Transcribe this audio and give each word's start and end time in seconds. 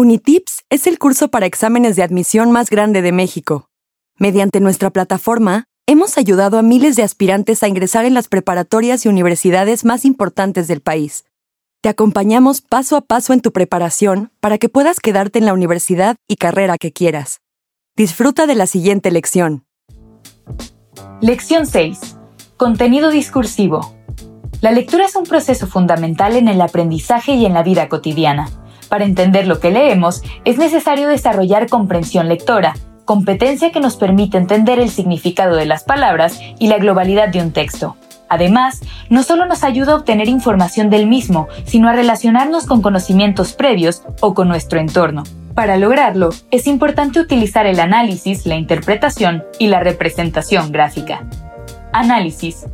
Unitips 0.00 0.64
es 0.70 0.86
el 0.86 0.98
curso 0.98 1.28
para 1.28 1.44
exámenes 1.44 1.94
de 1.94 2.02
admisión 2.02 2.50
más 2.52 2.70
grande 2.70 3.02
de 3.02 3.12
México. 3.12 3.68
Mediante 4.16 4.58
nuestra 4.58 4.88
plataforma, 4.88 5.64
hemos 5.86 6.16
ayudado 6.16 6.56
a 6.56 6.62
miles 6.62 6.96
de 6.96 7.02
aspirantes 7.02 7.62
a 7.62 7.68
ingresar 7.68 8.06
en 8.06 8.14
las 8.14 8.26
preparatorias 8.26 9.04
y 9.04 9.10
universidades 9.10 9.84
más 9.84 10.06
importantes 10.06 10.68
del 10.68 10.80
país. 10.80 11.26
Te 11.82 11.90
acompañamos 11.90 12.62
paso 12.62 12.96
a 12.96 13.02
paso 13.02 13.34
en 13.34 13.42
tu 13.42 13.52
preparación 13.52 14.32
para 14.40 14.56
que 14.56 14.70
puedas 14.70 15.00
quedarte 15.00 15.38
en 15.38 15.44
la 15.44 15.52
universidad 15.52 16.16
y 16.26 16.36
carrera 16.36 16.78
que 16.78 16.92
quieras. 16.92 17.40
Disfruta 17.94 18.46
de 18.46 18.54
la 18.54 18.66
siguiente 18.66 19.10
lección. 19.10 19.66
Lección 21.20 21.66
6. 21.66 22.16
Contenido 22.56 23.10
discursivo. 23.10 23.94
La 24.62 24.72
lectura 24.72 25.04
es 25.04 25.14
un 25.14 25.24
proceso 25.24 25.66
fundamental 25.66 26.36
en 26.36 26.48
el 26.48 26.62
aprendizaje 26.62 27.34
y 27.34 27.44
en 27.44 27.52
la 27.52 27.62
vida 27.62 27.90
cotidiana. 27.90 28.48
Para 28.90 29.04
entender 29.04 29.46
lo 29.46 29.60
que 29.60 29.70
leemos, 29.70 30.22
es 30.44 30.58
necesario 30.58 31.08
desarrollar 31.08 31.68
comprensión 31.68 32.28
lectora, 32.28 32.74
competencia 33.04 33.70
que 33.70 33.78
nos 33.78 33.96
permite 33.96 34.36
entender 34.36 34.80
el 34.80 34.90
significado 34.90 35.54
de 35.54 35.64
las 35.64 35.84
palabras 35.84 36.40
y 36.58 36.66
la 36.66 36.78
globalidad 36.78 37.28
de 37.28 37.40
un 37.40 37.52
texto. 37.52 37.96
Además, 38.28 38.80
no 39.08 39.22
solo 39.22 39.46
nos 39.46 39.62
ayuda 39.62 39.92
a 39.92 39.96
obtener 39.96 40.28
información 40.28 40.90
del 40.90 41.06
mismo, 41.06 41.46
sino 41.64 41.88
a 41.88 41.92
relacionarnos 41.92 42.66
con 42.66 42.82
conocimientos 42.82 43.52
previos 43.52 44.02
o 44.20 44.34
con 44.34 44.48
nuestro 44.48 44.80
entorno. 44.80 45.22
Para 45.54 45.76
lograrlo, 45.76 46.30
es 46.50 46.66
importante 46.66 47.20
utilizar 47.20 47.66
el 47.66 47.78
análisis, 47.78 48.44
la 48.44 48.56
interpretación 48.56 49.44
y 49.60 49.68
la 49.68 49.80
representación 49.80 50.72
gráfica. 50.72 51.26
Análisis. 51.92 52.66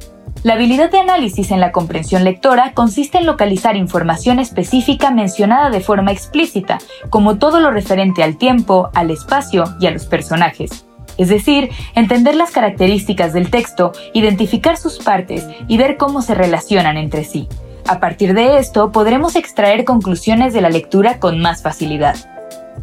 La 0.42 0.54
habilidad 0.54 0.90
de 0.90 1.00
análisis 1.00 1.50
en 1.50 1.60
la 1.60 1.72
comprensión 1.72 2.22
lectora 2.22 2.72
consiste 2.72 3.18
en 3.18 3.26
localizar 3.26 3.76
información 3.76 4.38
específica 4.38 5.10
mencionada 5.10 5.70
de 5.70 5.80
forma 5.80 6.12
explícita, 6.12 6.78
como 7.10 7.38
todo 7.38 7.60
lo 7.60 7.70
referente 7.70 8.22
al 8.22 8.36
tiempo, 8.36 8.90
al 8.94 9.10
espacio 9.10 9.64
y 9.80 9.86
a 9.86 9.90
los 9.90 10.06
personajes. 10.06 10.86
Es 11.18 11.28
decir, 11.28 11.70
entender 11.94 12.36
las 12.36 12.50
características 12.50 13.32
del 13.32 13.50
texto, 13.50 13.92
identificar 14.12 14.76
sus 14.76 14.98
partes 14.98 15.46
y 15.66 15.78
ver 15.78 15.96
cómo 15.96 16.22
se 16.22 16.34
relacionan 16.34 16.96
entre 16.96 17.24
sí. 17.24 17.48
A 17.88 18.00
partir 18.00 18.34
de 18.34 18.58
esto 18.58 18.92
podremos 18.92 19.36
extraer 19.36 19.84
conclusiones 19.84 20.52
de 20.52 20.60
la 20.60 20.70
lectura 20.70 21.18
con 21.18 21.40
más 21.40 21.62
facilidad. 21.62 22.35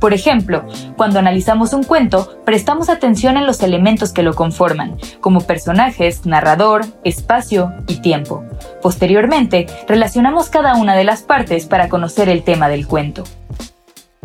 Por 0.03 0.13
ejemplo, 0.13 0.65
cuando 0.97 1.19
analizamos 1.19 1.71
un 1.71 1.85
cuento, 1.85 2.41
prestamos 2.43 2.89
atención 2.89 3.37
en 3.37 3.45
los 3.45 3.63
elementos 3.63 4.11
que 4.11 4.21
lo 4.21 4.33
conforman, 4.33 4.97
como 5.21 5.47
personajes, 5.47 6.25
narrador, 6.25 6.85
espacio 7.05 7.71
y 7.87 8.01
tiempo. 8.01 8.43
Posteriormente, 8.81 9.65
relacionamos 9.87 10.49
cada 10.49 10.75
una 10.75 10.93
de 10.97 11.05
las 11.05 11.21
partes 11.21 11.67
para 11.67 11.87
conocer 11.87 12.27
el 12.27 12.43
tema 12.43 12.67
del 12.67 12.85
cuento. 12.85 13.23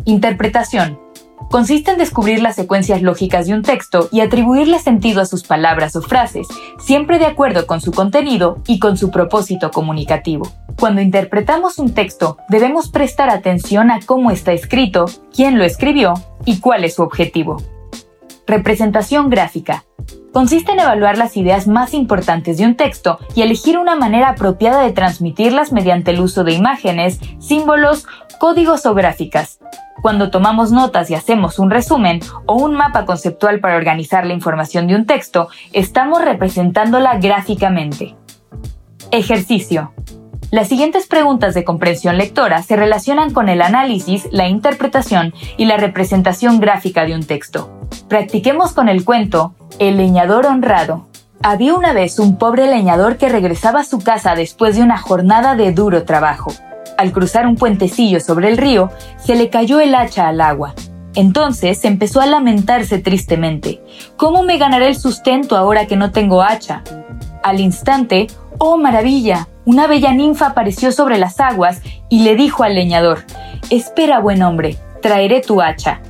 Interpretación. 0.03 0.99
Consiste 1.49 1.89
en 1.89 1.97
descubrir 1.97 2.43
las 2.43 2.55
secuencias 2.55 3.01
lógicas 3.01 3.47
de 3.47 3.55
un 3.55 3.63
texto 3.63 4.07
y 4.11 4.19
atribuirle 4.19 4.77
sentido 4.77 5.19
a 5.19 5.25
sus 5.25 5.43
palabras 5.43 5.95
o 5.95 6.01
frases, 6.03 6.47
siempre 6.77 7.17
de 7.17 7.25
acuerdo 7.25 7.65
con 7.65 7.81
su 7.81 7.91
contenido 7.91 8.59
y 8.67 8.77
con 8.77 8.97
su 8.97 9.09
propósito 9.09 9.71
comunicativo. 9.71 10.47
Cuando 10.79 11.01
interpretamos 11.01 11.79
un 11.79 11.95
texto, 11.95 12.37
debemos 12.49 12.89
prestar 12.89 13.31
atención 13.31 13.89
a 13.89 13.99
cómo 14.05 14.29
está 14.29 14.53
escrito, 14.53 15.05
quién 15.35 15.57
lo 15.57 15.65
escribió 15.65 16.13
y 16.45 16.59
cuál 16.59 16.83
es 16.83 16.93
su 16.93 17.01
objetivo. 17.01 17.57
Representación 18.49 19.29
gráfica. 19.29 19.85
Consiste 20.33 20.71
en 20.71 20.79
evaluar 20.79 21.19
las 21.19 21.37
ideas 21.37 21.67
más 21.67 21.93
importantes 21.93 22.57
de 22.57 22.65
un 22.65 22.75
texto 22.75 23.19
y 23.35 23.43
elegir 23.43 23.77
una 23.77 23.95
manera 23.95 24.29
apropiada 24.29 24.81
de 24.81 24.91
transmitirlas 24.91 25.71
mediante 25.71 26.09
el 26.09 26.19
uso 26.19 26.43
de 26.43 26.53
imágenes, 26.53 27.19
símbolos, 27.37 28.07
códigos 28.39 28.87
o 28.87 28.95
gráficas. 28.95 29.59
Cuando 30.01 30.31
tomamos 30.31 30.71
notas 30.71 31.11
y 31.11 31.13
hacemos 31.13 31.59
un 31.59 31.69
resumen 31.69 32.21
o 32.47 32.55
un 32.55 32.73
mapa 32.73 33.05
conceptual 33.05 33.59
para 33.59 33.75
organizar 33.77 34.25
la 34.25 34.33
información 34.33 34.87
de 34.87 34.95
un 34.95 35.05
texto, 35.05 35.49
estamos 35.71 36.25
representándola 36.25 37.19
gráficamente. 37.19 38.15
Ejercicio. 39.11 39.93
Las 40.49 40.69
siguientes 40.69 41.05
preguntas 41.05 41.53
de 41.53 41.63
comprensión 41.63 42.17
lectora 42.17 42.63
se 42.63 42.75
relacionan 42.75 43.31
con 43.31 43.47
el 43.47 43.61
análisis, 43.61 44.27
la 44.31 44.47
interpretación 44.47 45.35
y 45.55 45.65
la 45.65 45.77
representación 45.77 46.59
gráfica 46.59 47.05
de 47.05 47.13
un 47.13 47.23
texto. 47.23 47.78
Practiquemos 48.07 48.73
con 48.73 48.89
el 48.89 49.05
cuento 49.05 49.53
El 49.79 49.97
leñador 49.97 50.45
honrado. 50.45 51.07
Había 51.41 51.73
una 51.73 51.93
vez 51.93 52.19
un 52.19 52.37
pobre 52.37 52.67
leñador 52.67 53.17
que 53.17 53.29
regresaba 53.29 53.81
a 53.81 53.85
su 53.85 53.99
casa 53.99 54.35
después 54.35 54.75
de 54.75 54.83
una 54.83 54.97
jornada 54.97 55.55
de 55.55 55.71
duro 55.71 56.03
trabajo. 56.03 56.51
Al 56.97 57.13
cruzar 57.13 57.47
un 57.47 57.55
puentecillo 57.55 58.19
sobre 58.19 58.49
el 58.49 58.57
río, 58.57 58.91
se 59.17 59.35
le 59.35 59.49
cayó 59.49 59.79
el 59.79 59.95
hacha 59.95 60.27
al 60.27 60.41
agua. 60.41 60.73
Entonces 61.15 61.85
empezó 61.85 62.19
a 62.21 62.25
lamentarse 62.25 62.99
tristemente. 62.99 63.81
¿Cómo 64.17 64.43
me 64.43 64.57
ganaré 64.57 64.87
el 64.87 64.97
sustento 64.97 65.55
ahora 65.55 65.87
que 65.87 65.95
no 65.95 66.11
tengo 66.11 66.41
hacha? 66.41 66.83
Al 67.41 67.59
instante, 67.59 68.27
¡oh 68.57 68.77
maravilla! 68.77 69.47
Una 69.65 69.87
bella 69.87 70.13
ninfa 70.13 70.47
apareció 70.47 70.91
sobre 70.91 71.17
las 71.17 71.39
aguas 71.39 71.81
y 72.09 72.23
le 72.23 72.35
dijo 72.35 72.63
al 72.63 72.75
leñador, 72.75 73.23
Espera, 73.69 74.19
buen 74.19 74.41
hombre, 74.43 74.77
traeré 75.01 75.41
tu 75.41 75.61
hacha. 75.61 76.01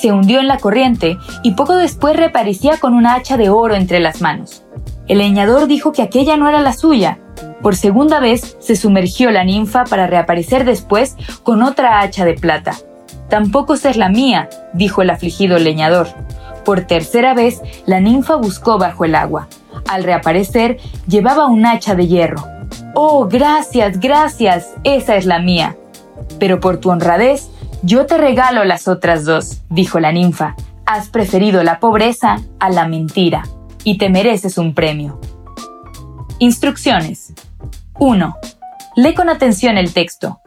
Se 0.00 0.12
hundió 0.12 0.40
en 0.40 0.48
la 0.48 0.58
corriente 0.58 1.18
y 1.42 1.52
poco 1.52 1.76
después 1.76 2.16
reaparecía 2.16 2.78
con 2.78 2.94
una 2.94 3.14
hacha 3.14 3.36
de 3.36 3.48
oro 3.48 3.74
entre 3.74 4.00
las 4.00 4.20
manos. 4.20 4.62
El 5.08 5.18
leñador 5.18 5.66
dijo 5.66 5.92
que 5.92 6.02
aquella 6.02 6.36
no 6.36 6.48
era 6.48 6.60
la 6.60 6.72
suya. 6.72 7.18
Por 7.62 7.76
segunda 7.76 8.20
vez 8.20 8.56
se 8.60 8.76
sumergió 8.76 9.30
la 9.30 9.44
ninfa 9.44 9.84
para 9.84 10.06
reaparecer 10.06 10.64
después 10.64 11.16
con 11.42 11.62
otra 11.62 12.00
hacha 12.00 12.24
de 12.24 12.34
plata. 12.34 12.74
Tampoco 13.28 13.74
es 13.74 13.96
la 13.96 14.08
mía, 14.08 14.48
dijo 14.72 15.02
el 15.02 15.10
afligido 15.10 15.58
leñador. 15.58 16.08
Por 16.64 16.82
tercera 16.82 17.34
vez, 17.34 17.60
la 17.86 18.00
ninfa 18.00 18.36
buscó 18.36 18.78
bajo 18.78 19.04
el 19.04 19.14
agua. 19.14 19.48
Al 19.88 20.04
reaparecer, 20.04 20.78
llevaba 21.06 21.46
un 21.46 21.64
hacha 21.64 21.94
de 21.94 22.06
hierro. 22.06 22.44
Oh, 22.94 23.28
gracias, 23.28 24.00
gracias, 24.00 24.74
esa 24.82 25.16
es 25.16 25.26
la 25.26 25.38
mía. 25.38 25.76
Pero 26.38 26.60
por 26.60 26.78
tu 26.78 26.90
honradez, 26.90 27.48
yo 27.82 28.06
te 28.06 28.18
regalo 28.18 28.64
las 28.64 28.88
otras 28.88 29.24
dos, 29.24 29.62
dijo 29.68 30.00
la 30.00 30.12
ninfa. 30.12 30.54
Has 30.86 31.08
preferido 31.08 31.62
la 31.62 31.80
pobreza 31.80 32.36
a 32.60 32.70
la 32.70 32.86
mentira, 32.88 33.42
y 33.84 33.98
te 33.98 34.08
mereces 34.08 34.58
un 34.58 34.74
premio. 34.74 35.20
Instrucciones. 36.38 37.32
1. 37.98 38.36
Lee 38.96 39.14
con 39.14 39.28
atención 39.28 39.78
el 39.78 39.92
texto. 39.92 40.40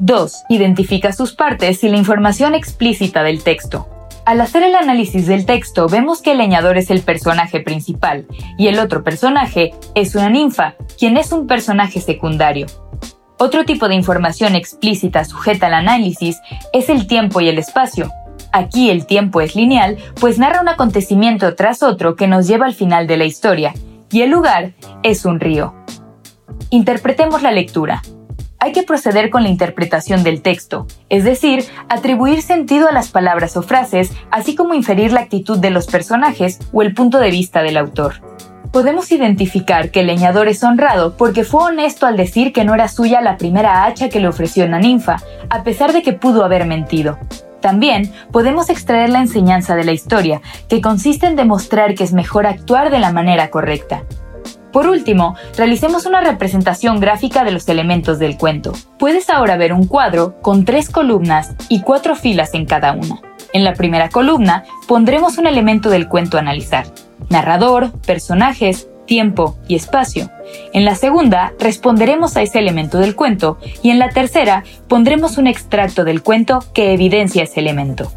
2. 0.00 0.44
Identifica 0.48 1.12
sus 1.12 1.34
partes 1.34 1.82
y 1.84 1.88
la 1.88 1.96
información 1.96 2.54
explícita 2.54 3.22
del 3.22 3.42
texto. 3.42 3.88
Al 4.26 4.40
hacer 4.40 4.62
el 4.62 4.74
análisis 4.74 5.26
del 5.26 5.44
texto, 5.44 5.86
vemos 5.86 6.22
que 6.22 6.32
el 6.32 6.38
leñador 6.38 6.78
es 6.78 6.90
el 6.90 7.02
personaje 7.02 7.60
principal 7.60 8.26
y 8.58 8.68
el 8.68 8.78
otro 8.78 9.04
personaje 9.04 9.72
es 9.94 10.14
una 10.14 10.30
ninfa, 10.30 10.74
quien 10.98 11.16
es 11.16 11.30
un 11.30 11.46
personaje 11.46 12.00
secundario. 12.00 12.66
Otro 13.44 13.66
tipo 13.66 13.88
de 13.88 13.94
información 13.94 14.54
explícita 14.54 15.22
sujeta 15.26 15.66
al 15.66 15.74
análisis 15.74 16.40
es 16.72 16.88
el 16.88 17.06
tiempo 17.06 17.42
y 17.42 17.50
el 17.50 17.58
espacio. 17.58 18.10
Aquí 18.52 18.88
el 18.88 19.04
tiempo 19.04 19.42
es 19.42 19.54
lineal, 19.54 19.98
pues 20.18 20.38
narra 20.38 20.62
un 20.62 20.70
acontecimiento 20.70 21.54
tras 21.54 21.82
otro 21.82 22.16
que 22.16 22.26
nos 22.26 22.48
lleva 22.48 22.64
al 22.64 22.72
final 22.72 23.06
de 23.06 23.18
la 23.18 23.26
historia, 23.26 23.74
y 24.10 24.22
el 24.22 24.30
lugar 24.30 24.72
es 25.02 25.26
un 25.26 25.40
río. 25.40 25.74
Interpretemos 26.70 27.42
la 27.42 27.52
lectura 27.52 28.00
hay 28.64 28.72
que 28.72 28.82
proceder 28.82 29.28
con 29.28 29.42
la 29.42 29.50
interpretación 29.50 30.24
del 30.24 30.40
texto, 30.40 30.86
es 31.10 31.22
decir, 31.22 31.66
atribuir 31.90 32.40
sentido 32.40 32.88
a 32.88 32.92
las 32.92 33.10
palabras 33.10 33.58
o 33.58 33.62
frases, 33.62 34.10
así 34.30 34.54
como 34.54 34.72
inferir 34.72 35.12
la 35.12 35.20
actitud 35.20 35.58
de 35.58 35.68
los 35.68 35.86
personajes 35.86 36.60
o 36.72 36.80
el 36.80 36.94
punto 36.94 37.18
de 37.18 37.30
vista 37.30 37.62
del 37.62 37.76
autor. 37.76 38.22
Podemos 38.74 39.12
identificar 39.12 39.92
que 39.92 40.00
el 40.00 40.08
leñador 40.08 40.48
es 40.48 40.64
honrado 40.64 41.16
porque 41.16 41.44
fue 41.44 41.62
honesto 41.62 42.06
al 42.06 42.16
decir 42.16 42.52
que 42.52 42.64
no 42.64 42.74
era 42.74 42.88
suya 42.88 43.20
la 43.20 43.36
primera 43.36 43.84
hacha 43.84 44.08
que 44.08 44.18
le 44.18 44.26
ofreció 44.26 44.64
una 44.64 44.80
ninfa, 44.80 45.18
a 45.48 45.62
pesar 45.62 45.92
de 45.92 46.02
que 46.02 46.12
pudo 46.12 46.44
haber 46.44 46.66
mentido. 46.66 47.16
También 47.60 48.12
podemos 48.32 48.70
extraer 48.70 49.10
la 49.10 49.20
enseñanza 49.20 49.76
de 49.76 49.84
la 49.84 49.92
historia, 49.92 50.42
que 50.68 50.80
consiste 50.80 51.28
en 51.28 51.36
demostrar 51.36 51.94
que 51.94 52.02
es 52.02 52.12
mejor 52.12 52.48
actuar 52.48 52.90
de 52.90 52.98
la 52.98 53.12
manera 53.12 53.48
correcta. 53.48 54.02
Por 54.72 54.88
último, 54.88 55.36
realicemos 55.56 56.04
una 56.04 56.20
representación 56.20 56.98
gráfica 56.98 57.44
de 57.44 57.52
los 57.52 57.68
elementos 57.68 58.18
del 58.18 58.36
cuento. 58.36 58.72
Puedes 58.98 59.30
ahora 59.30 59.56
ver 59.56 59.72
un 59.72 59.86
cuadro 59.86 60.42
con 60.42 60.64
tres 60.64 60.90
columnas 60.90 61.54
y 61.68 61.82
cuatro 61.82 62.16
filas 62.16 62.54
en 62.54 62.66
cada 62.66 62.90
una. 62.90 63.20
En 63.52 63.62
la 63.62 63.74
primera 63.74 64.08
columna 64.08 64.64
pondremos 64.88 65.38
un 65.38 65.46
elemento 65.46 65.90
del 65.90 66.08
cuento 66.08 66.38
a 66.38 66.40
analizar. 66.40 66.86
Narrador, 67.30 67.92
personajes, 68.00 68.88
tiempo 69.06 69.56
y 69.68 69.74
espacio. 69.74 70.30
En 70.72 70.84
la 70.84 70.94
segunda 70.94 71.52
responderemos 71.58 72.36
a 72.36 72.42
ese 72.42 72.58
elemento 72.58 72.98
del 72.98 73.16
cuento 73.16 73.58
y 73.82 73.90
en 73.90 73.98
la 73.98 74.08
tercera 74.08 74.64
pondremos 74.88 75.38
un 75.38 75.46
extracto 75.46 76.04
del 76.04 76.22
cuento 76.22 76.64
que 76.72 76.92
evidencia 76.92 77.42
ese 77.42 77.60
elemento. 77.60 78.10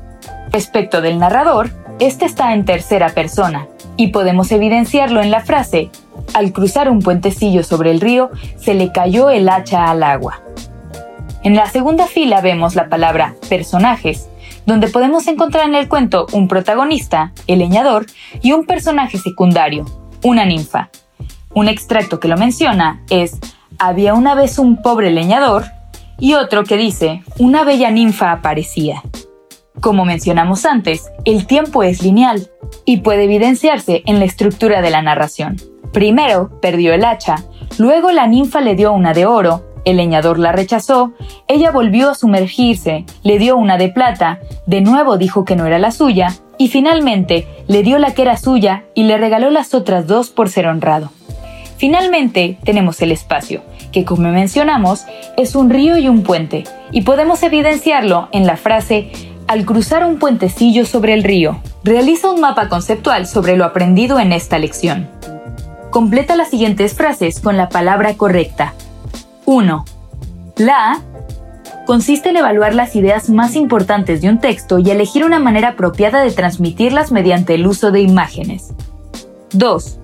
Respecto 0.51 1.01
del 1.01 1.19
narrador, 1.19 1.71
este 2.00 2.25
está 2.25 2.54
en 2.54 2.65
tercera 2.65 3.09
persona 3.09 3.68
y 3.95 4.07
podemos 4.07 4.51
evidenciarlo 4.51 5.21
en 5.21 5.31
la 5.31 5.42
frase 5.42 5.89
al 6.33 6.51
cruzar 6.51 6.89
un 6.89 7.00
puentecillo 7.00 7.63
sobre 7.63 7.92
el 7.92 8.01
río, 8.01 8.31
se 8.57 8.74
le 8.74 8.92
cayó 8.92 9.30
el 9.30 9.50
hacha 9.50 9.86
al 9.89 10.04
agua. 10.04 10.42
En 11.44 11.56
la 11.56 11.68
segunda 11.69 12.07
fila 12.07 12.42
vemos 12.42 12.75
la 12.75 12.89
palabra 12.89 13.36
personajes, 13.50 14.30
donde 14.68 14.90
podemos 14.90 15.25
encontrar 15.28 15.68
en 15.68 15.74
el 15.74 15.88
cuento 15.88 16.28
un 16.34 16.48
protagonista, 16.48 17.31
el 17.48 17.60
leñador, 17.60 18.06
y 18.44 18.52
un 18.52 18.66
personaje 18.66 19.18
secundario, 19.18 19.86
una 20.24 20.46
ninfa. 20.46 20.90
Un 21.56 21.69
extracto 21.69 22.19
que 22.19 22.28
lo 22.28 22.38
menciona 22.38 23.02
es 23.10 23.40
Había 23.80 24.14
una 24.14 24.36
vez 24.36 24.60
un 24.60 24.81
pobre 24.81 25.10
leñador 25.10 25.66
y 26.19 26.34
otro 26.34 26.64
que 26.66 26.78
dice 26.78 27.24
Una 27.40 27.64
bella 27.64 27.90
ninfa 27.90 28.31
aparecía. 28.31 29.02
Como 29.80 30.06
mencionamos 30.06 30.66
antes, 30.66 31.12
el 31.25 31.48
tiempo 31.48 31.84
es 31.84 32.02
lineal 32.02 32.50
y 32.84 32.98
puede 32.98 33.24
evidenciarse 33.24 34.04
en 34.06 34.19
la 34.19 34.25
estructura 34.25 34.81
de 34.81 34.90
la 34.90 35.02
narración. 35.02 35.56
Primero 35.94 36.60
perdió 36.62 36.94
el 36.94 37.06
hacha, 37.06 37.36
luego 37.78 38.12
la 38.12 38.28
ninfa 38.28 38.60
le 38.60 38.75
dio 38.75 38.92
una 38.92 39.14
de 39.14 39.25
oro, 39.25 39.67
el 39.88 39.98
leñador 39.98 40.38
la 40.38 40.51
rechazó, 40.51 41.13
ella 41.48 41.72
volvió 41.72 42.10
a 42.10 42.16
sumergirse, 42.16 43.06
le 43.24 43.39
dio 43.39 43.56
una 43.56 43.78
de 43.78 43.88
plata, 43.88 44.39
de 44.66 44.81
nuevo 44.81 45.18
dijo 45.18 45.45
que 45.45 45.56
no 45.56 45.66
era 45.66 45.80
la 45.80 45.92
suya, 45.92 46.36
y 46.57 46.68
finalmente 46.68 47.48
le 47.68 47.84
dio 47.84 47.98
la 47.98 48.13
que 48.13 48.24
era 48.24 48.36
suya 48.36 48.84
y 48.95 49.04
le 49.04 49.18
regaló 49.18 49.50
las 49.50 49.74
otras 49.74 50.06
dos 50.06 50.30
por 50.30 50.50
ser 50.50 50.68
honrado. 50.68 51.12
Finalmente 51.78 52.57
tenemos 52.66 53.01
el 53.01 53.12
espacio, 53.12 53.62
que 53.92 54.04
como 54.04 54.30
mencionamos 54.30 55.06
es 55.38 55.56
un 55.56 55.69
río 55.69 55.98
y 55.98 56.10
un 56.10 56.24
puente, 56.24 56.66
y 56.92 57.04
podemos 57.04 57.42
evidenciarlo 57.44 58.28
en 58.31 58.45
la 58.45 58.57
frase 58.57 59.12
al 59.48 59.63
cruzar 59.63 60.04
un 60.04 60.19
puentecillo 60.19 60.86
sobre 60.86 61.13
el 61.13 61.24
río. 61.24 61.62
Realiza 61.83 62.30
un 62.30 62.42
mapa 62.42 62.68
conceptual 62.68 63.25
sobre 63.25 63.56
lo 63.56 63.63
aprendido 63.63 64.19
en 64.19 64.33
esta 64.33 64.60
lección. 64.60 65.07
Completa 65.92 66.36
las 66.36 66.50
siguientes 66.50 66.94
frases 66.94 67.40
con 67.40 67.56
la 67.56 67.69
palabra 67.69 68.16
correcta. 68.16 68.74
1. 69.48 69.86
La 70.58 71.00
consiste 71.86 72.30
en 72.30 72.36
evaluar 72.36 72.76
las 72.76 72.98
ideas 72.98 73.30
más 73.30 73.56
importantes 73.56 74.22
de 74.22 74.28
un 74.28 74.42
texto 74.42 74.78
y 74.78 74.92
elegir 74.92 75.24
una 75.24 75.40
manera 75.40 75.70
apropiada 75.70 76.22
de 76.22 76.32
transmitirlas 76.32 77.14
mediante 77.14 77.56
el 77.56 77.66
uso 77.66 77.92
de 77.92 78.02
imágenes. 78.02 78.74
2. 79.54 80.00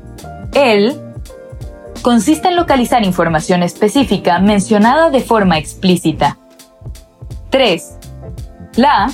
El 0.53 0.97
consiste 2.01 2.47
en 2.47 2.55
localizar 2.55 3.03
información 3.03 3.63
específica 3.63 4.39
mencionada 4.39 5.09
de 5.09 5.19
forma 5.19 5.57
explícita. 5.57 6.37
3. 7.49 7.97
La 8.77 9.11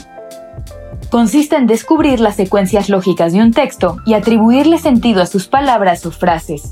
consiste 1.10 1.56
en 1.56 1.66
descubrir 1.66 2.20
las 2.20 2.36
secuencias 2.36 2.88
lógicas 2.88 3.34
de 3.34 3.42
un 3.42 3.52
texto 3.52 3.98
y 4.06 4.14
atribuirle 4.14 4.78
sentido 4.78 5.24
a 5.24 5.25
sus 5.25 5.48
palabras 5.48 6.06
o 6.06 6.12
frases. 6.12 6.72